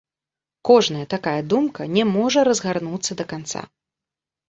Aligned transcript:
Кожная 0.69 1.05
такая 1.13 1.41
думка 1.55 1.81
не 1.99 2.03
можа 2.17 2.49
разгарнуцца 2.51 3.11
да 3.25 3.31
канца. 3.37 3.61